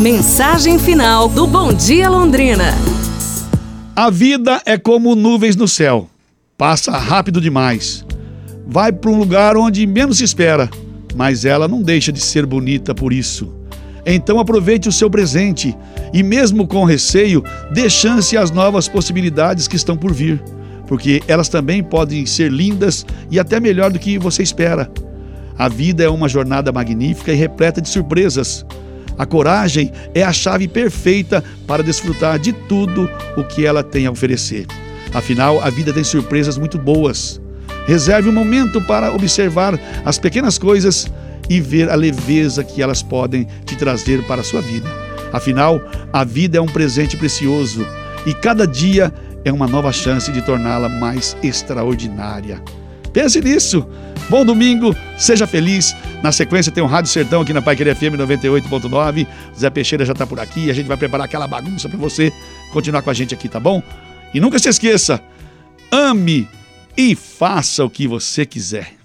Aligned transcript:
Mensagem 0.00 0.76
final 0.76 1.28
do 1.28 1.46
Bom 1.46 1.72
Dia 1.72 2.10
Londrina. 2.10 2.74
A 3.94 4.10
vida 4.10 4.60
é 4.66 4.76
como 4.76 5.14
nuvens 5.14 5.54
no 5.54 5.68
céu. 5.68 6.10
Passa 6.58 6.90
rápido 6.98 7.40
demais. 7.40 8.04
Vai 8.66 8.92
para 8.92 9.08
um 9.08 9.16
lugar 9.16 9.56
onde 9.56 9.86
menos 9.86 10.18
se 10.18 10.24
espera, 10.24 10.68
mas 11.14 11.44
ela 11.44 11.68
não 11.68 11.80
deixa 11.80 12.10
de 12.10 12.20
ser 12.20 12.44
bonita 12.44 12.92
por 12.92 13.12
isso. 13.12 13.54
Então 14.04 14.40
aproveite 14.40 14.88
o 14.88 14.92
seu 14.92 15.08
presente 15.08 15.76
e, 16.12 16.24
mesmo 16.24 16.66
com 16.66 16.84
receio, 16.84 17.44
dê 17.70 17.88
chance 17.88 18.36
às 18.36 18.50
novas 18.50 18.88
possibilidades 18.88 19.68
que 19.68 19.76
estão 19.76 19.96
por 19.96 20.12
vir, 20.12 20.42
porque 20.88 21.22
elas 21.28 21.48
também 21.48 21.84
podem 21.84 22.26
ser 22.26 22.50
lindas 22.50 23.06
e 23.30 23.38
até 23.38 23.60
melhor 23.60 23.92
do 23.92 24.00
que 24.00 24.18
você 24.18 24.42
espera. 24.42 24.90
A 25.56 25.68
vida 25.68 26.02
é 26.02 26.08
uma 26.08 26.28
jornada 26.28 26.72
magnífica 26.72 27.32
e 27.32 27.36
repleta 27.36 27.80
de 27.80 27.88
surpresas. 27.88 28.66
A 29.16 29.24
coragem 29.24 29.92
é 30.14 30.22
a 30.22 30.32
chave 30.32 30.66
perfeita 30.66 31.42
para 31.66 31.82
desfrutar 31.82 32.38
de 32.38 32.52
tudo 32.52 33.08
o 33.36 33.44
que 33.44 33.64
ela 33.64 33.82
tem 33.82 34.06
a 34.06 34.10
oferecer. 34.10 34.66
Afinal, 35.12 35.60
a 35.60 35.70
vida 35.70 35.92
tem 35.92 36.02
surpresas 36.02 36.58
muito 36.58 36.76
boas. 36.76 37.40
Reserve 37.86 38.28
um 38.28 38.32
momento 38.32 38.80
para 38.82 39.12
observar 39.12 39.78
as 40.04 40.18
pequenas 40.18 40.58
coisas 40.58 41.06
e 41.48 41.60
ver 41.60 41.90
a 41.90 41.94
leveza 41.94 42.64
que 42.64 42.82
elas 42.82 43.02
podem 43.02 43.46
te 43.64 43.76
trazer 43.76 44.24
para 44.24 44.40
a 44.40 44.44
sua 44.44 44.60
vida. 44.60 44.88
Afinal, 45.32 45.80
a 46.12 46.24
vida 46.24 46.58
é 46.58 46.60
um 46.60 46.66
presente 46.66 47.16
precioso 47.16 47.86
e 48.26 48.32
cada 48.32 48.66
dia 48.66 49.12
é 49.44 49.52
uma 49.52 49.68
nova 49.68 49.92
chance 49.92 50.32
de 50.32 50.40
torná-la 50.42 50.88
mais 50.88 51.36
extraordinária. 51.42 52.62
Pense 53.14 53.40
nisso. 53.40 53.86
Bom 54.28 54.44
domingo, 54.44 54.94
seja 55.16 55.46
feliz. 55.46 55.94
Na 56.20 56.32
sequência 56.32 56.72
tem 56.72 56.82
o 56.82 56.86
Rádio 56.86 57.12
Sertão 57.12 57.42
aqui 57.42 57.52
na 57.52 57.62
Pai 57.62 57.76
Querer 57.76 57.94
FM 57.94 58.18
98.9. 58.18 59.26
Zé 59.56 59.70
Peixeira 59.70 60.04
já 60.04 60.12
está 60.12 60.26
por 60.26 60.40
aqui. 60.40 60.68
A 60.68 60.74
gente 60.74 60.88
vai 60.88 60.96
preparar 60.96 61.26
aquela 61.26 61.46
bagunça 61.46 61.88
para 61.88 61.96
você 61.96 62.32
continuar 62.72 63.02
com 63.02 63.10
a 63.10 63.14
gente 63.14 63.32
aqui, 63.32 63.48
tá 63.48 63.60
bom? 63.60 63.80
E 64.34 64.40
nunca 64.40 64.58
se 64.58 64.68
esqueça, 64.68 65.22
ame 65.92 66.48
e 66.96 67.14
faça 67.14 67.84
o 67.84 67.90
que 67.90 68.08
você 68.08 68.44
quiser. 68.44 69.03